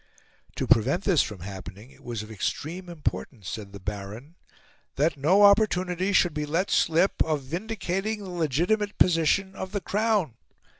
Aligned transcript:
To 0.55 0.65
prevent 0.65 1.03
this 1.03 1.21
from 1.21 1.41
happening, 1.41 1.91
it 1.91 2.03
was 2.03 2.23
of 2.23 2.31
extreme 2.31 2.89
importance, 2.89 3.47
said 3.47 3.71
the 3.71 3.79
Baron, 3.79 4.33
"that 4.95 5.15
no 5.15 5.43
opportunity 5.43 6.11
should 6.11 6.33
be 6.33 6.47
let 6.47 6.71
slip 6.71 7.21
of 7.23 7.43
vindicating 7.43 8.23
the 8.23 8.31
legitimate 8.31 8.97
position 8.97 9.53
of 9.55 9.73
the 9.73 9.81
Crown." 9.81 10.37